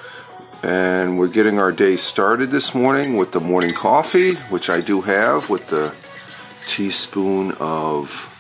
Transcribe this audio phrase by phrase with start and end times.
[0.64, 5.02] And we're getting our day started this morning with the morning coffee, which I do
[5.02, 5.94] have with the
[6.66, 8.34] teaspoon of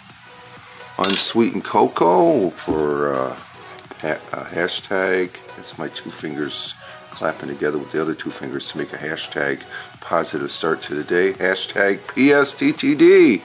[0.97, 3.33] unsweetened cocoa for uh,
[4.00, 5.31] ha- hashtag.
[5.58, 6.75] That's my two fingers
[7.11, 9.63] clapping together with the other two fingers to make a hashtag
[10.00, 11.33] positive start to the day.
[11.33, 13.41] Hashtag PSTTD.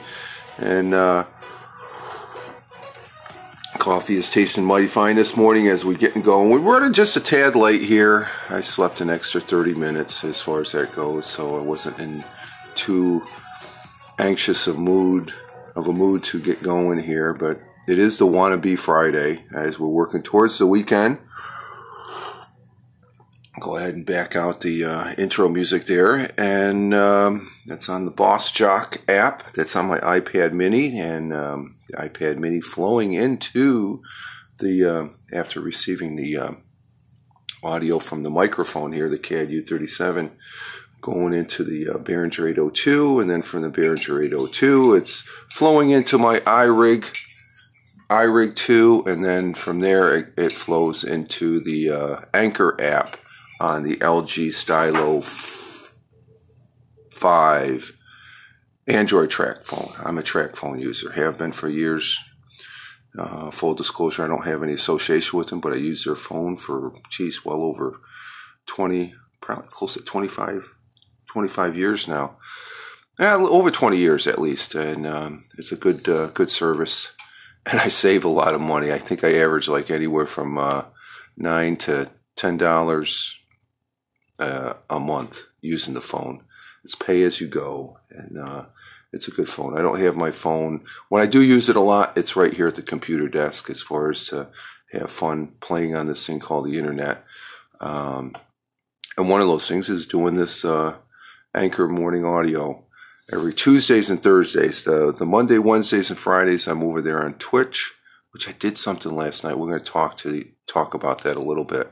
[0.57, 1.25] And uh,
[3.79, 6.49] coffee is tasting mighty fine this morning as we getting going.
[6.49, 8.29] We were just a tad late here.
[8.49, 12.23] I slept an extra 30 minutes as far as that goes, so I wasn't in
[12.75, 13.23] too
[14.19, 15.33] anxious of mood
[15.75, 17.33] of a mood to get going here.
[17.33, 21.17] But it is the wannabe Friday as we're working towards the weekend
[23.59, 26.31] go ahead and back out the uh, intro music there.
[26.37, 29.51] And um, that's on the Boss Jock app.
[29.53, 30.99] That's on my iPad mini.
[30.99, 34.01] And um, the iPad mini flowing into
[34.59, 36.51] the, uh, after receiving the uh,
[37.63, 40.31] audio from the microphone here, the CAD U37,
[41.01, 43.19] going into the uh, Behringer 802.
[43.19, 45.21] And then from the Behringer 802, it's
[45.51, 47.05] flowing into my iRig.
[48.09, 53.17] iRig 2, and then from there it, it flows into the uh, Anchor app
[53.63, 55.21] on the LG Stylo
[57.11, 57.97] 5
[58.87, 60.05] Android TracFone.
[60.05, 62.19] I'm a TracFone user, have been for years.
[63.17, 66.57] Uh, full disclosure, I don't have any association with them, but I use their phone
[66.57, 68.01] for, geez, well over
[68.65, 70.67] 20, probably close to 25,
[71.31, 72.35] 25 years now.
[73.17, 77.13] Yeah, over 20 years at least, and um, it's a good uh, good service,
[77.65, 78.91] and I save a lot of money.
[78.91, 80.85] I think I average like anywhere from uh,
[81.37, 83.39] nine to ten dollars
[84.39, 86.43] uh, a month using the phone.
[86.83, 88.65] It's pay as you go, and uh,
[89.13, 89.77] it's a good phone.
[89.77, 92.17] I don't have my phone when I do use it a lot.
[92.17, 94.49] It's right here at the computer desk as far as to
[94.91, 97.23] have fun playing on this thing called the internet.
[97.79, 98.35] Um,
[99.17, 100.95] and one of those things is doing this uh,
[101.53, 102.83] Anchor Morning Audio
[103.31, 104.83] every Tuesdays and Thursdays.
[104.83, 107.93] The the Monday, Wednesdays, and Fridays I'm over there on Twitch,
[108.31, 109.57] which I did something last night.
[109.57, 111.91] We're going to talk to talk about that a little bit.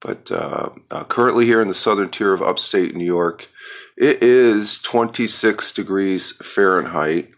[0.00, 3.48] But uh, uh, currently here in the southern tier of upstate New York,
[3.96, 7.30] it is 26 degrees Fahrenheit,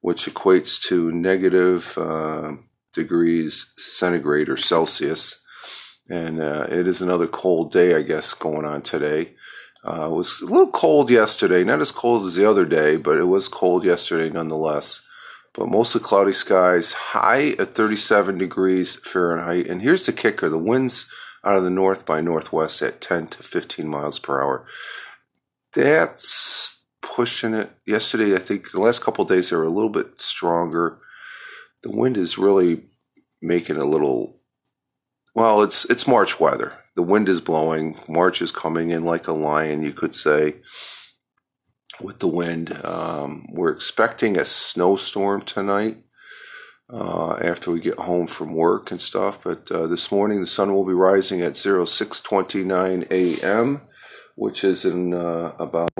[0.00, 2.52] which equates to negative uh,
[2.94, 5.40] degrees centigrade or Celsius.
[6.08, 9.34] And uh, it is another cold day, I guess, going on today.
[9.84, 13.18] Uh, it was a little cold yesterday, not as cold as the other day, but
[13.18, 15.02] it was cold yesterday nonetheless.
[15.52, 19.66] But mostly cloudy skies, high at 37 degrees Fahrenheit.
[19.66, 21.06] And here's the kicker the winds
[21.46, 24.66] out of the north by northwest at 10 to 15 miles per hour.
[25.72, 27.70] That's pushing it.
[27.86, 30.98] Yesterday, I think the last couple days they were a little bit stronger.
[31.82, 32.86] The wind is really
[33.40, 34.40] making a little.
[35.34, 36.72] Well, it's it's March weather.
[36.96, 37.96] The wind is blowing.
[38.08, 40.56] March is coming in like a lion, you could say.
[42.00, 45.98] With the wind, um, we're expecting a snowstorm tonight
[46.92, 49.42] uh, after we get home from work and stuff.
[49.42, 53.80] But uh, this morning, the sun will be rising at 0629 a.m.,
[54.36, 55.90] which is in uh, about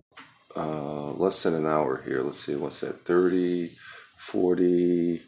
[0.55, 2.23] uh, less than an hour here.
[2.23, 3.05] Let's see, what's that?
[3.05, 3.73] 30,
[4.17, 5.23] 40,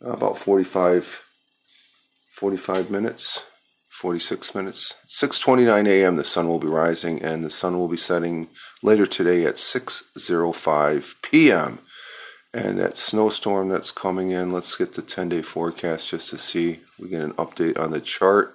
[0.00, 1.24] about 45,
[2.32, 3.46] 45 minutes.
[3.88, 6.16] 46 minutes 6:29 a.m.
[6.16, 8.50] the sun will be rising and the sun will be setting
[8.82, 11.78] later today at 6:05 p.m
[12.56, 14.50] and that snowstorm that's coming in.
[14.50, 16.80] Let's get the 10 day forecast just to see.
[16.98, 18.54] We get an update on the chart.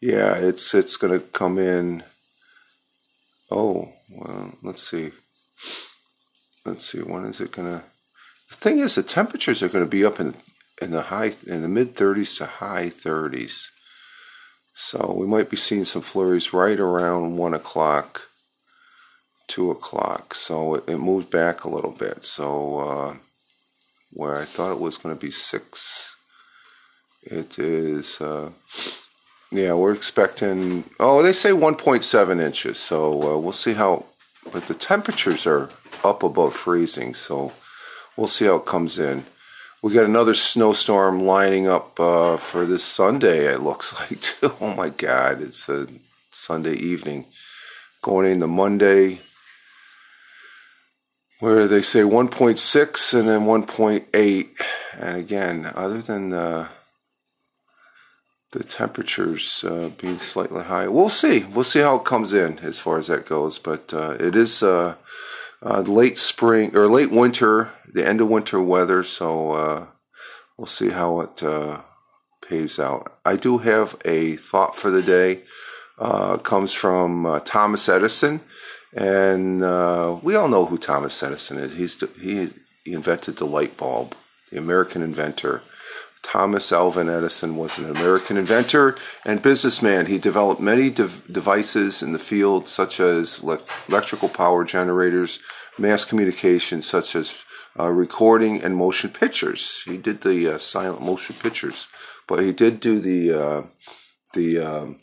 [0.00, 2.04] Yeah, it's it's going to come in
[3.50, 5.12] Oh, well, let's see.
[6.66, 7.00] Let's see.
[7.00, 7.84] When is it gonna?
[8.50, 10.34] The thing is, the temperatures are going to be up in
[10.82, 13.68] in the high in the mid 30s to high 30s.
[14.74, 18.27] So we might be seeing some flurries right around one o'clock,
[19.48, 20.34] two o'clock.
[20.34, 22.22] So it, it moved back a little bit.
[22.22, 23.16] So uh,
[24.10, 26.16] where I thought it was going to be six,
[27.22, 28.20] it is.
[28.20, 28.50] Uh,
[29.50, 30.84] yeah, we're expecting.
[31.00, 32.78] Oh, they say 1.7 inches.
[32.78, 34.04] So uh, we'll see how.
[34.52, 35.70] But the temperatures are
[36.04, 37.14] up above freezing.
[37.14, 37.52] So
[38.16, 39.24] we'll see how it comes in.
[39.82, 43.46] We got another snowstorm lining up uh, for this Sunday.
[43.46, 43.98] It looks
[44.42, 44.52] like.
[44.60, 45.40] Oh my God!
[45.40, 45.86] It's a
[46.30, 47.26] Sunday evening,
[48.02, 49.20] going into Monday,
[51.40, 54.48] where they say 1.6 and then 1.8.
[54.98, 56.68] And again, other than the
[58.52, 61.40] the temperatures uh, being slightly high, we'll see.
[61.40, 63.58] We'll see how it comes in as far as that goes.
[63.58, 64.94] But uh, it is uh,
[65.62, 69.02] uh, late spring or late winter, the end of winter weather.
[69.02, 69.86] So uh,
[70.56, 71.82] we'll see how it uh,
[72.40, 73.18] pays out.
[73.22, 75.40] I do have a thought for the day.
[76.42, 78.40] Comes from Thomas Edison,
[78.94, 81.76] and uh, we all know who Thomas Edison is.
[81.76, 82.50] He's he,
[82.84, 84.14] he invented the light bulb,
[84.50, 85.62] the American inventor.
[86.22, 90.06] Thomas Alva Edison was an American inventor and businessman.
[90.06, 95.38] He developed many de- devices in the field, such as le- electrical power generators,
[95.78, 97.42] mass communication, such as
[97.78, 99.82] uh, recording and motion pictures.
[99.84, 101.88] He did the uh, silent motion pictures,
[102.26, 103.62] but he did do the uh,
[104.34, 104.98] the um,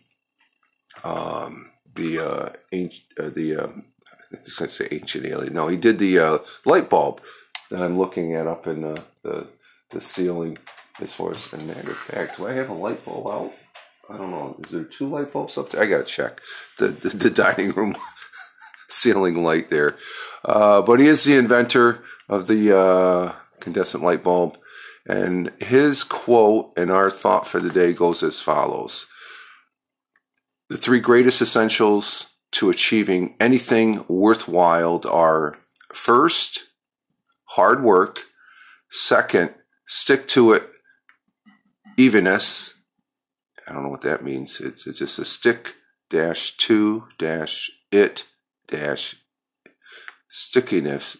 [1.03, 3.85] um, the uh, ancient, uh, the um,
[4.33, 5.53] I say ancient alien.
[5.53, 7.21] No, he did the uh, light bulb
[7.69, 9.47] that I'm looking at up in the the,
[9.89, 10.57] the ceiling.
[11.01, 13.53] As far as a matter of fact, do I have a light bulb out?
[14.09, 14.55] I don't know.
[14.63, 15.83] Is there two light bulbs up there?
[15.83, 16.39] I gotta check
[16.77, 17.97] the the, the dining room
[18.87, 19.97] ceiling light there.
[20.43, 24.57] Uh, but he is the inventor of the uh, incandescent light bulb.
[25.07, 29.07] And his quote and our thought for the day goes as follows
[30.69, 35.57] The three greatest essentials to achieving anything worthwhile are
[35.93, 36.65] first,
[37.49, 38.21] hard work,
[38.89, 39.53] second,
[39.85, 40.63] stick to it
[41.97, 42.73] evenness.
[43.67, 44.59] I don't know what that means.
[44.59, 45.75] It's, it's just a stick
[46.09, 48.25] dash to dash it
[48.67, 49.15] dash
[50.29, 51.17] stickiness.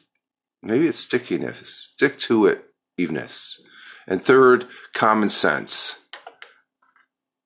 [0.61, 1.91] Maybe it's stickiness.
[1.93, 2.65] Stick to it
[2.97, 3.59] evenness.
[4.07, 5.99] And third, common sense.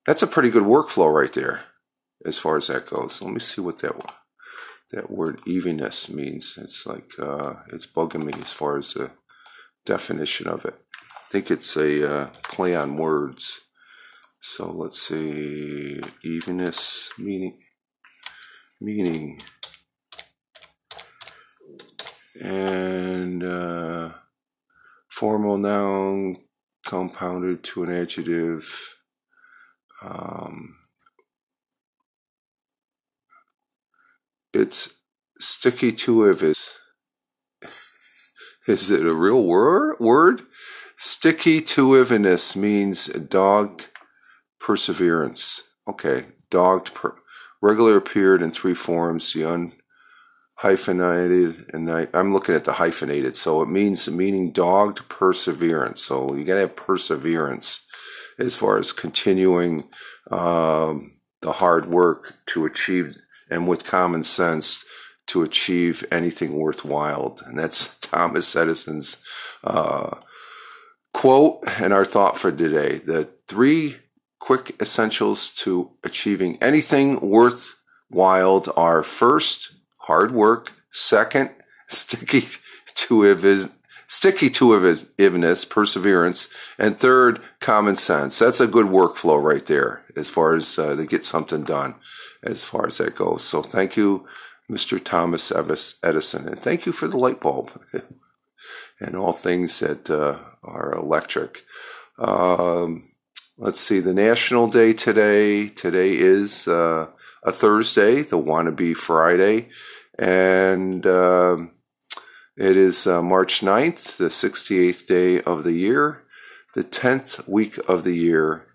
[0.05, 1.61] That's a pretty good workflow right there,
[2.25, 3.21] as far as that goes.
[3.21, 3.93] Let me see what that
[4.91, 6.57] that word evenness means.
[6.57, 9.11] It's like uh, it's bugging me as far as the
[9.85, 10.75] definition of it.
[10.95, 13.61] I think it's a uh, play on words.
[14.41, 17.59] So let's see, evenness meaning
[18.81, 19.41] meaning
[22.41, 24.11] and uh,
[25.09, 26.37] formal noun
[26.85, 28.95] compounded to an adjective.
[30.01, 30.75] Um,
[34.53, 34.93] it's
[35.39, 36.25] sticky to
[38.67, 40.41] is it a real word word?
[40.97, 41.95] Sticky to
[42.55, 43.83] means dog
[44.59, 45.63] perseverance.
[45.87, 47.15] Okay dogged per,
[47.61, 49.73] regular appeared in three forms the un
[50.55, 56.01] hyphenated and I, am looking at the hyphenated so it means meaning dogged perseverance.
[56.01, 57.85] So you gotta have perseverance
[58.37, 59.87] as far as continuing
[60.29, 63.17] um, the hard work to achieve
[63.49, 64.85] and with common sense
[65.27, 69.21] to achieve anything worthwhile and that's thomas edison's
[69.63, 70.15] uh,
[71.13, 73.97] quote and our thought for today the three
[74.39, 79.73] quick essentials to achieving anything worthwhile are first
[80.09, 80.73] hard work.
[80.91, 81.51] Second,
[81.87, 82.45] sticky
[82.95, 83.69] to his
[84.07, 88.39] sticky to evenness, perseverance, and third, common sense.
[88.39, 91.93] That's a good workflow right there as far as uh, to get something done,
[92.43, 93.43] as far as that goes.
[93.43, 94.27] So thank you,
[94.69, 95.03] Mr.
[95.03, 95.51] Thomas
[96.03, 97.71] Edison, and thank you for the light bulb
[98.99, 101.63] and all things that uh, are electric.
[102.17, 103.03] Um,
[103.57, 105.69] let's see, the National Day today.
[105.69, 107.07] Today is uh,
[107.43, 109.69] a Thursday, the Wannabe Friday
[110.19, 111.71] and um,
[112.57, 116.23] it is uh, March 9th, the 68th day of the year,
[116.75, 118.67] the 10th week of the year,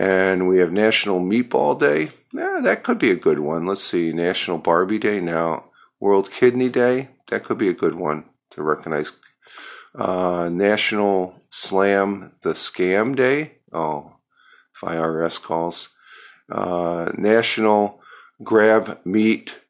[0.00, 2.10] and we have National Meatball Day.
[2.32, 3.66] Yeah, that could be a good one.
[3.66, 5.64] Let's see, National Barbie Day now,
[6.00, 7.10] World Kidney Day.
[7.28, 9.12] That could be a good one to recognize.
[9.94, 13.58] Uh, National Slam the Scam Day.
[13.74, 14.16] Oh,
[14.74, 15.90] if IRS calls.
[16.50, 18.00] Uh, National
[18.42, 19.60] Grab Meat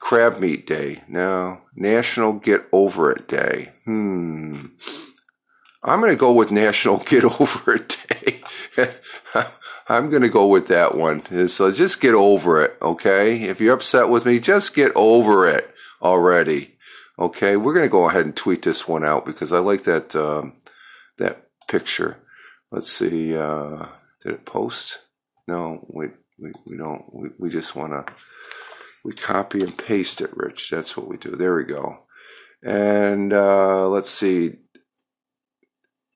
[0.00, 1.02] Crab Meat Day.
[1.06, 1.60] No.
[1.76, 3.72] National Get Over It Day.
[3.84, 4.68] Hmm.
[5.82, 7.99] I'm going to go with National Get Over It Day.
[9.88, 11.48] I'm going to go with that one.
[11.48, 13.42] So just get over it, okay?
[13.42, 16.76] If you're upset with me, just get over it already.
[17.18, 20.16] Okay, we're going to go ahead and tweet this one out because I like that
[20.16, 20.54] um,
[21.18, 22.16] that picture.
[22.72, 23.36] Let's see.
[23.36, 23.86] Uh,
[24.22, 25.00] did it post?
[25.46, 26.08] No, we
[26.38, 27.04] we, we don't.
[27.12, 28.12] We, we just want to
[29.04, 30.70] we copy and paste it, Rich.
[30.70, 31.32] That's what we do.
[31.32, 32.04] There we go.
[32.62, 34.56] And uh, let's see.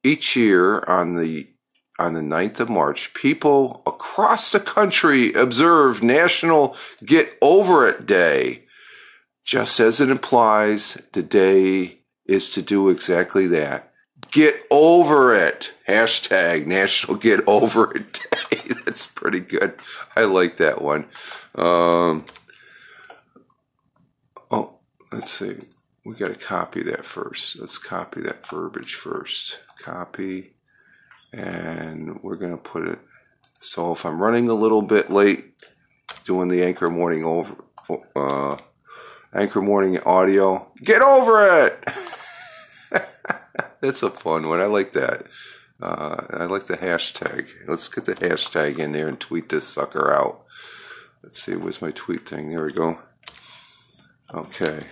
[0.02, 1.48] Each year on the
[1.98, 8.64] on the 9th of March, people across the country observe National Get Over It Day.
[9.44, 13.92] Just as it implies, the day is to do exactly that.
[14.30, 15.74] Get over it.
[15.86, 18.74] Hashtag National Get Over It Day.
[18.84, 19.74] That's pretty good.
[20.16, 21.06] I like that one.
[21.54, 22.24] Um,
[24.50, 24.78] oh,
[25.12, 25.58] let's see.
[26.04, 27.60] We got to copy that first.
[27.60, 29.60] Let's copy that verbiage first.
[29.80, 30.53] Copy
[31.38, 32.98] and we're going to put it
[33.60, 35.54] so if I'm running a little bit late
[36.24, 37.56] doing the anchor morning over
[38.16, 38.56] uh,
[39.32, 41.84] anchor morning audio get over it!
[43.80, 45.24] That's a fun one I like that.
[45.82, 47.48] Uh, I like the hashtag.
[47.66, 50.44] Let's get the hashtag in there and tweet this sucker out.
[51.22, 52.50] Let's see where's my tweet thing?
[52.50, 52.98] There we go.
[54.32, 54.84] Okay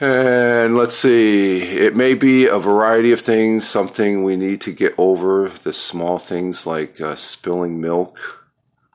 [0.00, 4.92] and let's see, it may be a variety of things, something we need to get
[4.98, 8.44] over, the small things like uh, spilling milk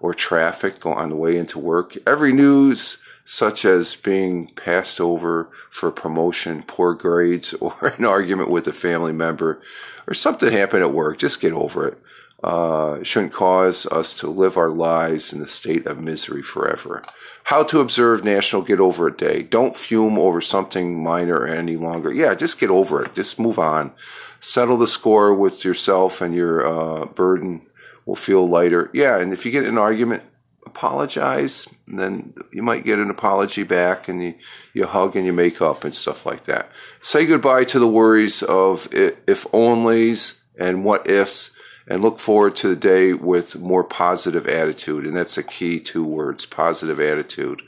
[0.02, 1.98] or traffic on the way into work.
[2.06, 8.68] Every news, such as being passed over for promotion, poor grades, or an argument with
[8.68, 9.62] a family member,
[10.06, 11.98] or something happened at work, just get over it
[12.44, 17.04] uh, shouldn't cause us to live our lives in the state of misery forever.
[17.46, 19.44] How to observe National Get Over It Day.
[19.44, 22.14] Don't fume over something minor any longer.
[22.14, 23.14] Yeah, just get over it.
[23.16, 23.92] Just move on.
[24.40, 27.68] Settle the score with yourself, and your uh, burden
[28.06, 28.90] will feel lighter.
[28.94, 30.24] Yeah, and if you get an argument,
[30.66, 31.68] apologize.
[31.88, 34.36] And then you might get an apology back, and you,
[34.74, 36.72] you hug and you make up and stuff like that.
[37.02, 41.52] Say goodbye to the worries of if onlys and what ifs
[41.90, 45.06] and look forward to the day with more positive attitude.
[45.06, 47.64] And that's a key two words positive attitude.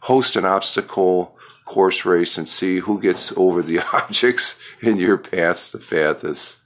[0.00, 5.72] Host an obstacle course race and see who gets over the objects in your path
[5.72, 6.58] the fastest.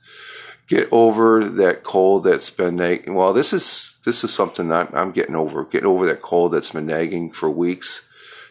[0.66, 3.14] Get over that cold that's been nagging.
[3.14, 5.64] Well, this is this is something I'm, I'm getting over.
[5.64, 8.02] Getting over that cold that's been nagging for weeks.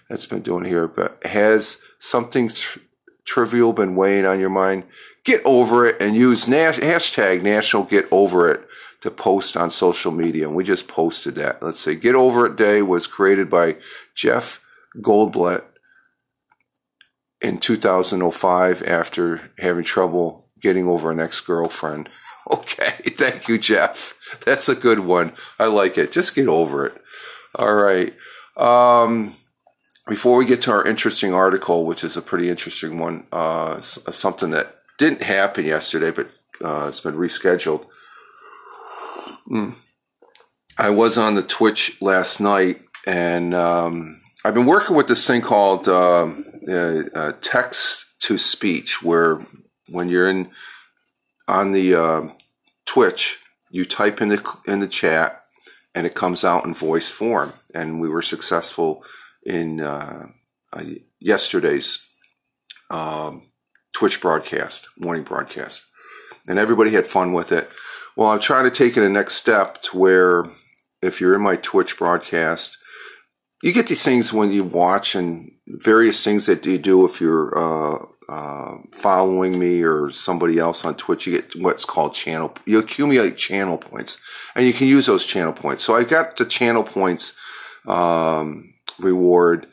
[0.07, 2.49] That's been doing here, but has something
[3.25, 4.83] trivial been weighing on your mind,
[5.25, 8.65] get over it and use hashtag national get over it
[9.01, 10.47] to post on social media.
[10.47, 11.61] And we just posted that.
[11.61, 13.77] Let's say Get Over It Day was created by
[14.15, 14.61] Jeff
[14.97, 15.63] Goldblatt
[17.41, 22.09] in 2005 after having trouble getting over an ex girlfriend.
[22.47, 24.13] Okay, thank you, Jeff.
[24.45, 25.33] That's a good one.
[25.57, 26.11] I like it.
[26.11, 26.93] Just get over it.
[27.55, 28.13] All right.
[28.55, 29.33] Um,
[30.07, 34.51] before we get to our interesting article, which is a pretty interesting one, uh, something
[34.51, 36.27] that didn't happen yesterday, but
[36.63, 37.85] uh, it's been rescheduled.
[39.49, 39.75] Mm.
[40.77, 45.41] I was on the Twitch last night, and um, I've been working with this thing
[45.41, 46.31] called uh,
[46.69, 49.39] uh, text to speech, where
[49.89, 50.49] when you're in
[51.47, 52.21] on the uh,
[52.85, 55.43] Twitch, you type in the in the chat,
[55.93, 57.53] and it comes out in voice form.
[57.73, 59.03] And we were successful
[59.45, 60.27] in uh,
[60.73, 60.83] uh,
[61.19, 61.99] yesterday's
[62.89, 63.43] um,
[63.95, 65.87] Twitch broadcast, morning broadcast,
[66.49, 67.69] and everybody had fun with it.
[68.17, 70.45] Well, I'm trying to take it a next step to where
[71.01, 72.77] if you're in my Twitch broadcast,
[73.63, 77.57] you get these things when you watch and various things that you do if you're
[77.57, 81.25] uh, uh, following me or somebody else on Twitch.
[81.25, 82.53] You get what's called channel.
[82.65, 84.21] You accumulate channel points,
[84.55, 85.85] and you can use those channel points.
[85.85, 87.33] So I've got the channel points
[87.87, 89.67] um, reward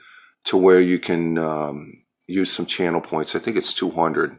[0.45, 3.35] to where you can um, use some channel points.
[3.35, 4.37] I think it's 200.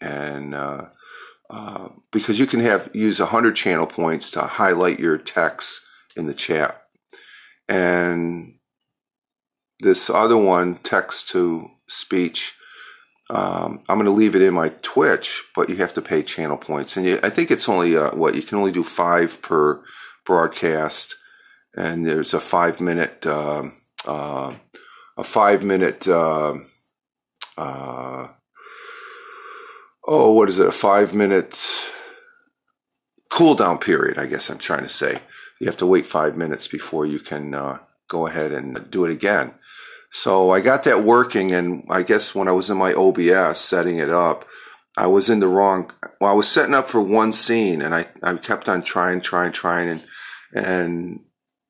[0.00, 0.86] And uh,
[1.50, 5.80] uh, because you can have use 100 channel points to highlight your text
[6.16, 6.82] in the chat.
[7.68, 8.54] And
[9.80, 12.54] this other one, text to speech,
[13.30, 16.56] um, I'm going to leave it in my Twitch, but you have to pay channel
[16.56, 16.96] points.
[16.96, 19.82] And you, I think it's only, uh, what, you can only do five per
[20.24, 21.14] broadcast.
[21.76, 23.72] And there's a five minute, um,
[24.06, 24.54] uh,
[25.16, 26.08] a five minute,
[27.58, 28.28] uh,
[30.06, 30.68] oh, what is it?
[30.68, 31.60] A five minute
[33.30, 35.20] cool down period, I guess I'm trying to say.
[35.60, 39.12] You have to wait five minutes before you can uh, go ahead and do it
[39.12, 39.54] again.
[40.10, 43.98] So I got that working, and I guess when I was in my OBS setting
[43.98, 44.46] it up,
[44.96, 45.90] I was in the wrong.
[46.20, 49.52] Well, I was setting up for one scene, and I, I kept on trying, trying,
[49.52, 50.04] trying, and
[50.54, 51.20] and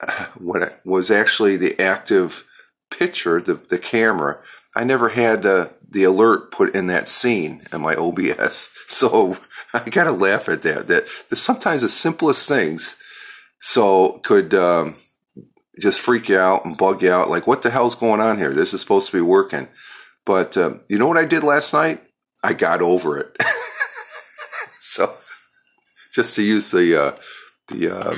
[0.39, 2.45] what was actually the active
[2.91, 4.39] picture, the the camera.
[4.77, 9.39] I never had the the alert put in that scene in my OBS, so
[9.73, 10.89] I gotta laugh at that.
[10.89, 12.97] That, that sometimes the simplest things
[13.61, 14.55] so could.
[14.55, 14.97] Um,
[15.81, 17.31] just freak you out and bug you out.
[17.31, 18.53] Like, what the hell's going on here?
[18.53, 19.69] This is supposed to be working.
[20.25, 22.03] But um, you know what I did last night?
[22.43, 23.37] I got over it.
[24.81, 25.15] so,
[26.13, 27.17] just to use the uh,
[27.69, 28.17] the, uh,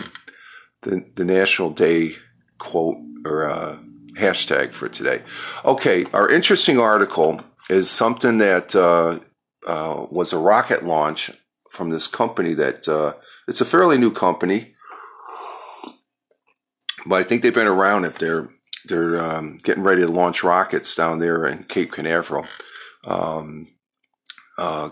[0.83, 2.17] the the National Day
[2.59, 3.79] quote or uh,
[4.15, 5.23] hashtag for today.
[5.65, 9.21] Okay, our interesting article is something that uh,
[9.67, 11.31] uh, was a rocket launch
[11.71, 13.13] from this company that uh,
[13.47, 14.75] it's a fairly new company
[17.07, 18.49] but I think they've been around if they're
[18.87, 22.47] they're um, getting ready to launch rockets down there in Cape Canaveral.
[23.05, 23.69] Um,
[24.59, 24.91] uh,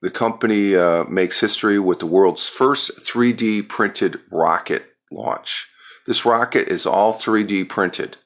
[0.00, 5.68] the company uh, makes history with the world's first 3D printed rocket launch.
[6.06, 8.16] This rocket is all 3D printed.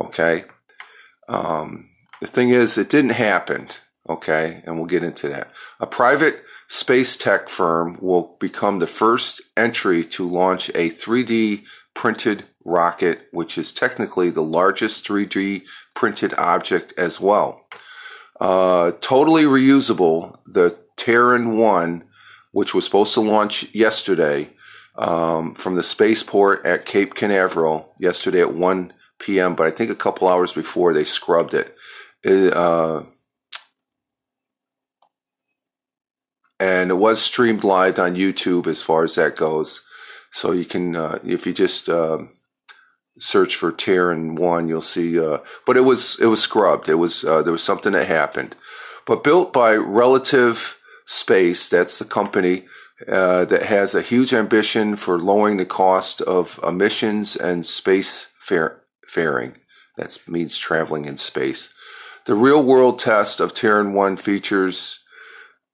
[0.00, 0.44] Okay.
[1.28, 1.84] Um,
[2.22, 3.66] the thing is, it didn't happen.
[4.08, 4.62] Okay.
[4.64, 5.50] And we'll get into that.
[5.80, 11.64] A private space tech firm will become the first entry to launch a 3D
[11.94, 15.64] printed rocket, which is technically the largest 3D
[15.96, 17.66] printed object as well.
[18.40, 22.04] Uh, totally reusable, the Terran 1,
[22.52, 24.50] which was supposed to launch yesterday
[24.94, 29.96] um, from the spaceport at Cape Canaveral yesterday at 1 p.m., but I think a
[29.96, 31.76] couple hours before they scrubbed it.
[32.22, 33.02] It uh,
[36.62, 39.82] and it was streamed live on YouTube as far as that goes.
[40.30, 42.18] So you can, uh, if you just uh,
[43.18, 45.18] search for Terran One, you'll see.
[45.18, 46.88] Uh, but it was it was scrubbed.
[46.88, 48.54] It was uh, there was something that happened.
[49.06, 52.64] But built by Relative Space, that's the company
[53.08, 59.56] uh, that has a huge ambition for lowering the cost of emissions and space faring.
[59.96, 61.74] That means traveling in space.
[62.24, 65.00] The real world test of Terran 1 features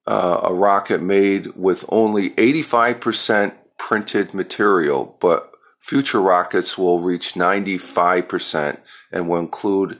[0.07, 8.79] uh, a rocket made with only 85% printed material, but future rockets will reach 95%
[9.11, 9.99] and will include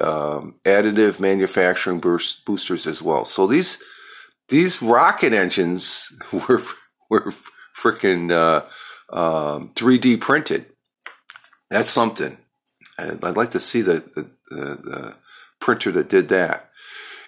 [0.00, 3.24] um, additive manufacturing boost, boosters as well.
[3.24, 3.82] So these
[4.48, 6.62] these rocket engines were
[7.10, 7.32] were
[7.76, 8.64] freaking uh,
[9.14, 10.66] um, 3D printed.
[11.70, 12.38] That's something.
[12.98, 15.14] I'd like to see the, the, the
[15.64, 16.68] printer that did that.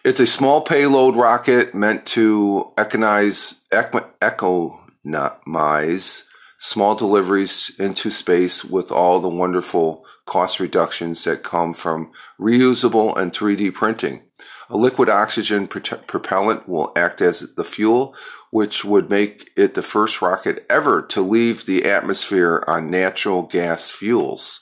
[0.04, 6.24] It's a small payload rocket meant to economize, echo, minimize
[6.58, 13.32] small deliveries into space with all the wonderful cost reductions that come from reusable and
[13.32, 14.22] 3D printing.
[14.68, 18.14] A liquid oxygen propellant will act as the fuel,
[18.50, 23.90] which would make it the first rocket ever to leave the atmosphere on natural gas
[23.90, 24.60] fuels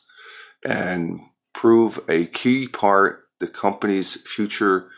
[0.65, 1.21] and
[1.53, 4.89] prove a key part the company's future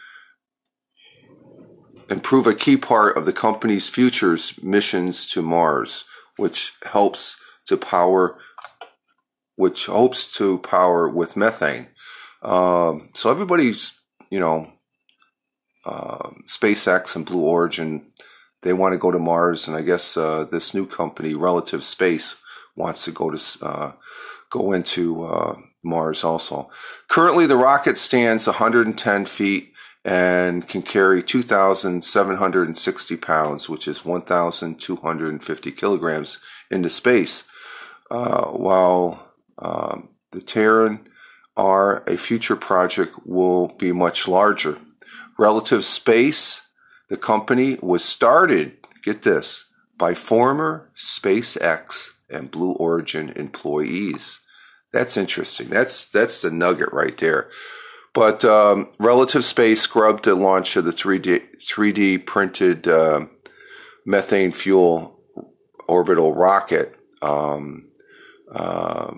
[2.09, 6.05] and prove a key part of the company's future's missions to Mars,
[6.37, 8.39] which helps to power,
[9.57, 11.89] which hopes to power with methane.
[12.41, 13.95] Um, so everybody's,
[14.31, 14.69] you know,
[15.85, 18.13] uh, SpaceX and Blue Origin,
[18.63, 22.37] they want to go to Mars, and I guess uh, this new company, Relative Space,
[22.77, 23.93] wants to go to uh,
[24.51, 25.57] go into uh,
[25.87, 26.69] Mars also.
[27.09, 29.73] Currently, the rocket stands 110 feet
[30.05, 36.39] and can carry 2,760 pounds, which is 1,250 kilograms,
[36.71, 37.45] into space.
[38.11, 41.09] Uh, while um, the Terran
[41.57, 44.79] R, a future project, will be much larger.
[45.39, 46.63] Relative Space,
[47.09, 49.67] the company, was started, get this,
[49.99, 54.41] by former SpaceX and Blue Origin employees.
[54.93, 55.69] That's interesting.
[55.69, 57.51] That's that's the nugget right there.
[58.15, 63.27] But um, Relative Space scrubbed the launch of the 3D 3D printed uh,
[64.07, 65.21] methane fuel
[65.87, 66.97] orbital rocket.
[67.21, 67.91] Um,
[68.51, 69.15] uh,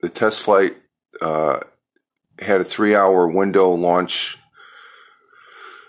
[0.00, 0.76] the test flight
[1.22, 1.60] uh,
[2.38, 4.38] had a three-hour window launch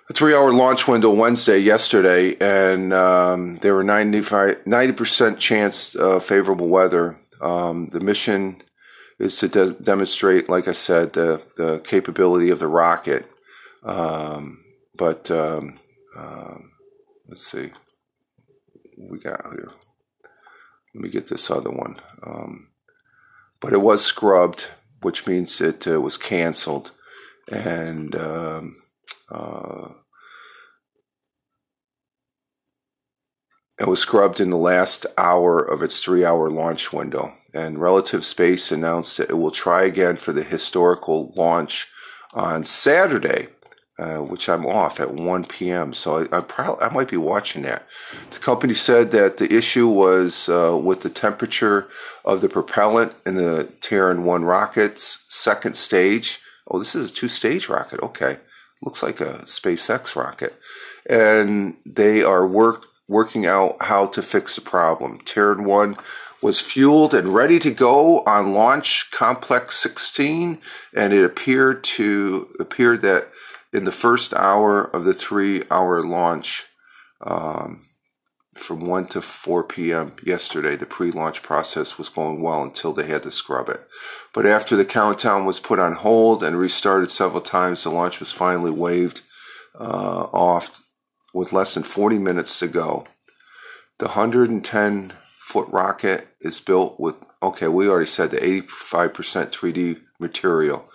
[0.09, 6.23] a three hour launch window Wednesday, yesterday, and um, there were 95, 90% chance of
[6.23, 7.17] favorable weather.
[7.41, 8.57] Um, the mission
[9.19, 13.29] is to de- demonstrate, like I said, the, the capability of the rocket.
[13.83, 14.63] Um,
[14.95, 15.77] but um,
[16.15, 16.71] um,
[17.27, 17.71] let's see,
[18.95, 19.69] what we got here.
[20.93, 21.95] Let me get this other one.
[22.23, 22.69] Um,
[23.59, 24.67] but it was scrubbed,
[25.01, 26.91] which means it uh, was canceled,
[27.51, 28.15] and
[29.29, 29.89] uh,
[33.79, 37.33] it was scrubbed in the last hour of its three-hour launch window.
[37.53, 41.87] And Relative Space announced that it will try again for the historical launch
[42.33, 43.49] on Saturday
[43.99, 45.91] uh, which I'm off at 1 p.m.
[45.91, 47.87] So I, I, probably I might be watching that.
[48.29, 51.87] The company said that the issue was uh, with the temperature
[52.23, 56.39] of the propellant in the Terran 1 rocket's second stage.
[56.69, 57.99] Oh, this is a two-stage rocket.
[58.03, 58.37] Okay,
[58.81, 60.53] looks like a SpaceX rocket,
[61.09, 65.19] and they are work working out how to fix the problem.
[65.19, 65.97] Terran 1
[66.41, 70.59] was fueled and ready to go on launch complex 16
[70.93, 73.29] and it appeared to appeared that
[73.73, 76.65] in the first hour of the three hour launch
[77.21, 77.81] um,
[78.59, 80.13] from 1 to 4 p.m.
[80.23, 83.87] yesterday, the pre launch process was going well until they had to scrub it.
[84.33, 88.31] But after the countdown was put on hold and restarted several times, the launch was
[88.31, 89.21] finally waved
[89.79, 90.79] uh, off
[91.33, 93.05] with less than 40 minutes to go.
[93.99, 100.89] The 110 foot rocket is built with, okay, we already said the 85% 3D material.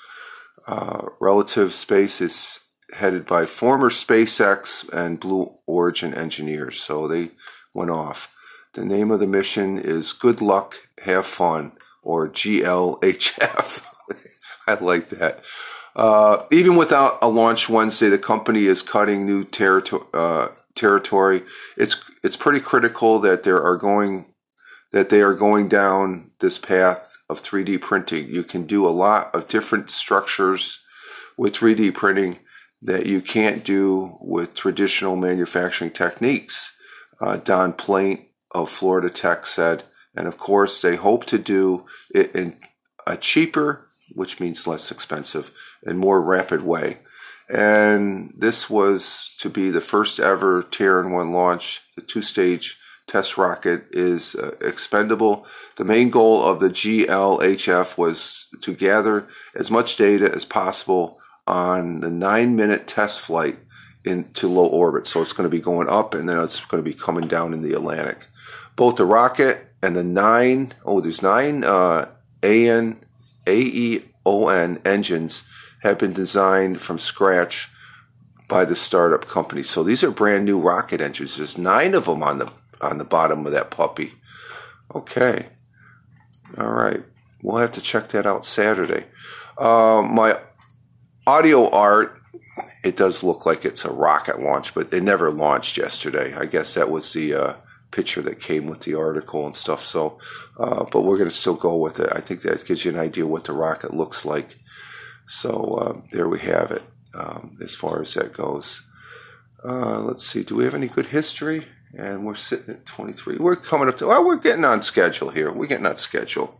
[0.67, 2.61] Uh, relative space is
[2.93, 6.81] headed by former SpaceX and Blue Origin engineers.
[6.81, 7.31] So they
[7.75, 8.35] went off.
[8.75, 13.85] The name of the mission is Good Luck, Have Fun, or GLHF.
[14.67, 15.43] I like that.
[15.95, 20.07] Uh, even without a launch Wednesday, the company is cutting new territory.
[20.15, 21.43] Uh, territory.
[21.77, 24.27] It's it's pretty critical that there are going
[24.93, 28.29] that they are going down this path of 3D printing.
[28.29, 30.81] You can do a lot of different structures
[31.39, 32.41] with 3D printing
[32.83, 36.77] that you can't do with traditional manufacturing techniques.
[37.21, 42.35] Uh, Don Platt of Florida Tech said, and of course, they hope to do it
[42.35, 42.57] in
[43.07, 45.51] a cheaper, which means less expensive,
[45.85, 46.99] and more rapid way.
[47.49, 51.83] And this was to be the first ever Terran 1 launch.
[51.97, 55.47] The two stage test rocket is uh, expendable.
[55.77, 62.01] The main goal of the GLHF was to gather as much data as possible on
[62.01, 63.59] the nine minute test flight
[64.05, 65.07] into low orbit.
[65.07, 67.53] So it's going to be going up and then it's going to be coming down
[67.53, 68.27] in the Atlantic.
[68.77, 72.09] Both the rocket and the nine, oh, there's nine uh,
[72.43, 72.99] AN,
[73.47, 75.45] AEON engines
[75.83, 77.71] have been designed from scratch
[78.49, 79.63] by the startup company.
[79.63, 81.37] So these are brand new rocket engines.
[81.37, 84.15] There's nine of them on the on the bottom of that puppy.
[84.95, 85.47] Okay.
[86.59, 87.03] All right.
[87.43, 89.07] We'll have to check that out Saturday.
[89.57, 90.39] Uh, my
[91.27, 92.21] audio art,
[92.83, 96.35] it does look like it's a rocket launch, but it never launched yesterday.
[96.35, 97.55] I guess that was the uh,
[97.91, 99.85] picture that came with the article and stuff.
[99.85, 100.19] So,
[100.59, 102.11] uh, but we're going to still go with it.
[102.13, 104.59] I think that gives you an idea what the rocket looks like.
[105.29, 106.83] So uh, there we have it
[107.15, 108.83] um, as far as that goes.
[109.65, 110.43] Uh, let's see.
[110.43, 111.67] Do we have any good history?
[111.97, 113.37] And we're sitting at 23.
[113.37, 115.53] We're coming up to, well, we're getting on schedule here.
[115.53, 116.59] We're getting on schedule.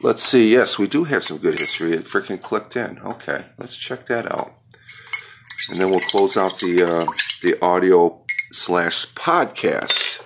[0.00, 0.52] Let's see.
[0.52, 1.92] Yes, we do have some good history.
[1.92, 2.98] It freaking clicked in.
[2.98, 4.54] Okay, let's check that out.
[5.70, 7.06] And then we'll close out the uh,
[7.42, 10.20] the audio slash podcast.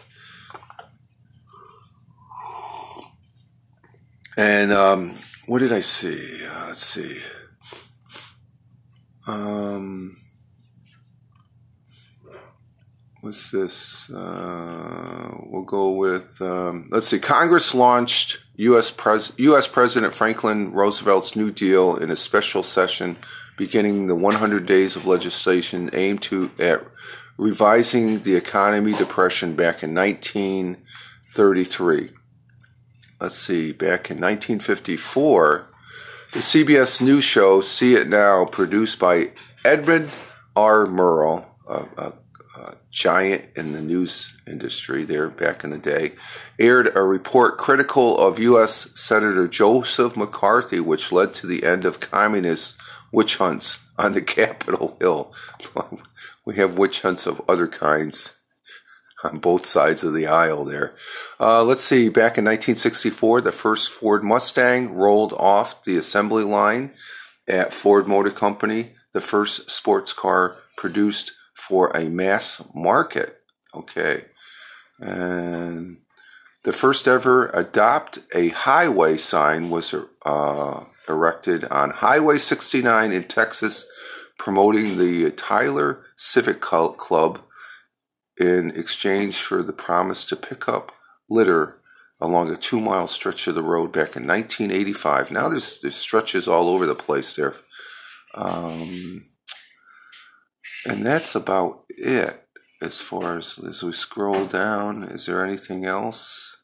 [4.36, 5.14] And um,
[5.46, 6.44] what did I see?
[6.46, 7.20] Uh, let's see.
[9.26, 10.16] Um,
[13.20, 14.08] what's this?
[14.10, 18.90] Uh, we'll go with, um, let's see, Congress launched U.S.
[18.90, 19.66] Pres- U.S.
[19.68, 23.16] President Franklin Roosevelt's New Deal in a special session
[23.56, 26.82] beginning the 100 days of legislation aimed to at
[27.36, 32.10] revising the economy depression back in 1933.
[33.20, 35.68] Let's see, back in 1954,
[36.32, 39.30] the CBS News show See It Now, produced by
[39.64, 40.10] Edmund
[40.56, 40.84] R.
[40.86, 42.12] Murrow, a, a
[42.90, 46.12] giant in the news industry there back in the day,
[46.58, 48.90] aired a report critical of U.S.
[48.94, 52.76] Senator Joseph McCarthy, which led to the end of communist
[53.12, 55.32] witch hunts on the Capitol Hill.
[56.44, 58.38] we have witch hunts of other kinds
[59.24, 60.94] on both sides of the aisle there.
[61.40, 66.92] Uh, let's see, back in 1964, the first Ford Mustang rolled off the assembly line
[67.48, 71.32] at Ford Motor Company, the first sports car produced
[71.68, 73.42] for a mass market.
[73.74, 74.24] Okay.
[74.98, 75.98] And
[76.64, 83.86] the first ever adopt a highway sign was uh, erected on Highway 69 in Texas,
[84.38, 87.40] promoting the Tyler Civic Club
[88.40, 90.92] in exchange for the promise to pick up
[91.28, 91.80] litter
[92.20, 95.30] along a two mile stretch of the road back in 1985.
[95.30, 97.52] Now there's, there's stretches all over the place there.
[98.34, 99.24] Um,
[100.86, 102.44] and that's about it
[102.80, 105.04] as far as as we scroll down.
[105.04, 106.56] Is there anything else?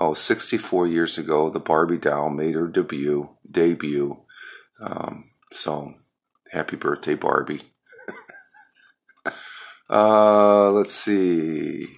[0.00, 3.30] Oh, 64 years ago, the Barbie doll made her debut.
[3.50, 4.22] Debut.
[4.80, 5.94] Um, so,
[6.52, 7.62] happy birthday, Barbie.
[9.90, 11.88] uh, let's see.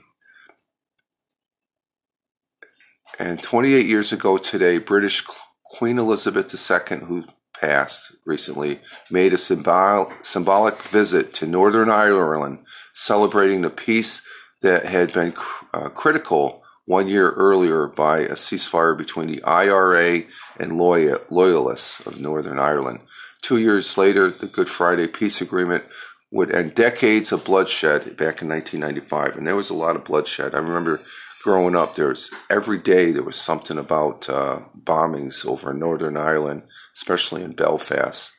[3.19, 5.27] And 28 years ago today, British
[5.63, 7.25] Queen Elizabeth II, who
[7.61, 12.59] passed recently, made a symbol- symbolic visit to Northern Ireland,
[12.95, 14.23] celebrating the peace
[14.63, 20.25] that had been cr- uh, critical one year earlier by a ceasefire between the IRA
[20.59, 23.01] and loyal- loyalists of Northern Ireland.
[23.43, 25.85] Two years later, the Good Friday Peace Agreement
[26.31, 29.37] would end decades of bloodshed back in 1995.
[29.37, 30.55] And there was a lot of bloodshed.
[30.55, 31.01] I remember
[31.43, 36.63] growing up, there was every day there was something about uh, bombings over Northern Ireland,
[36.95, 38.33] especially in Belfast.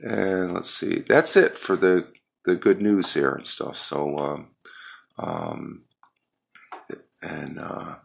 [0.00, 2.06] And let's see, that's it for the
[2.44, 3.76] the good news here and stuff.
[3.76, 4.48] So, um,
[5.18, 5.84] um,
[7.22, 7.96] and uh,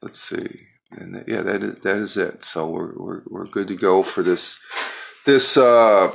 [0.00, 2.44] let's see, and yeah, that is that is it.
[2.44, 4.58] So we're we're we're good to go for this
[5.26, 6.12] this uh,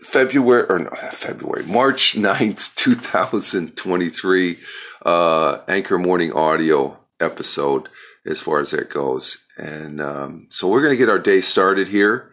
[0.00, 4.58] February or no, February March 9th, 2023
[5.06, 7.88] uh, Anchor Morning Audio episode
[8.26, 9.38] as far as that goes.
[9.56, 12.32] And um, so we're going to get our day started here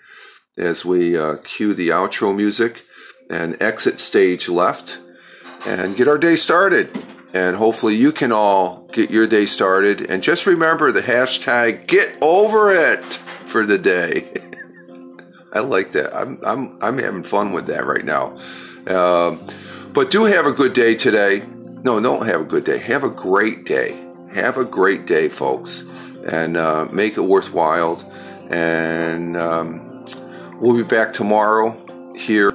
[0.58, 2.84] as we uh, cue the outro music
[3.30, 5.00] and exit stage left
[5.68, 6.90] and get our day started.
[7.32, 10.10] And hopefully you can all get your day started.
[10.10, 13.14] And just remember the hashtag get over it
[13.46, 14.34] for the day.
[15.54, 16.16] I like that.
[16.16, 18.36] I'm, I'm, I'm having fun with that right now.
[18.88, 19.40] Um,
[19.94, 21.44] but do have a good day today.
[21.84, 22.78] No, don't have a good day.
[22.78, 24.02] Have a great day.
[24.34, 25.84] Have a great day, folks.
[26.26, 28.02] And uh, make it worthwhile.
[28.50, 30.06] And um,
[30.62, 31.76] we'll be back tomorrow
[32.16, 32.52] here.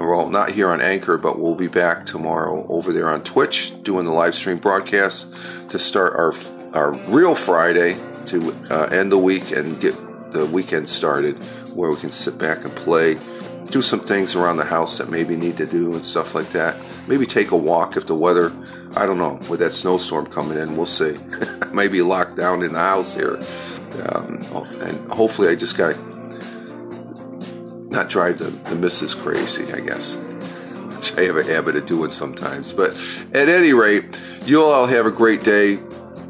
[0.00, 4.04] Well, not here on Anchor, but we'll be back tomorrow over there on Twitch doing
[4.04, 5.32] the live stream broadcast
[5.70, 6.32] to start our
[6.74, 9.94] our real Friday to uh, end the week and get
[10.32, 11.36] the weekend started
[11.74, 13.14] where we can sit back and play,
[13.70, 16.76] do some things around the house that maybe need to do and stuff like that.
[17.06, 18.52] Maybe take a walk if the weather,
[18.96, 21.18] I don't know, with that snowstorm coming in, we'll see.
[21.72, 23.38] maybe locked down in the house here.
[24.06, 24.38] Um,
[24.80, 25.96] and hopefully I just got
[27.90, 30.14] not drive the, the missus crazy, I guess.
[30.96, 32.72] Which I have a habit of doing sometimes.
[32.72, 32.96] But
[33.32, 35.78] at any rate, you all have a great day.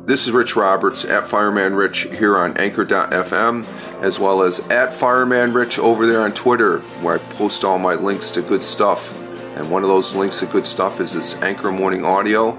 [0.08, 3.66] This is Rich Roberts at Fireman Rich here on Anchor.fm,
[4.00, 7.94] as well as at Fireman Rich over there on Twitter, where I post all my
[7.94, 9.14] links to good stuff.
[9.56, 12.58] And one of those links to good stuff is this Anchor Morning Audio.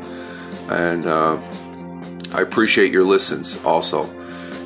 [0.70, 1.42] And uh,
[2.34, 4.08] I appreciate your listens also.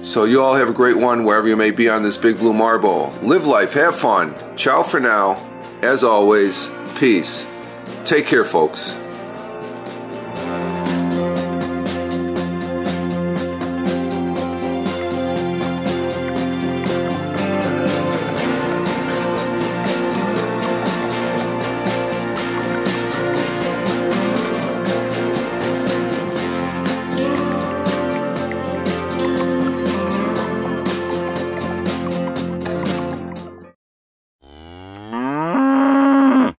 [0.01, 2.51] So you all have a great one wherever you may be on this big blue
[2.51, 3.13] marble.
[3.21, 4.35] Live life, have fun.
[4.57, 5.35] Ciao for now.
[5.81, 7.47] As always, peace.
[8.03, 8.97] Take care, folks.